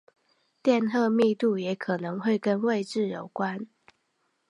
[0.63, 3.67] 电荷密度也可能会跟位置有关。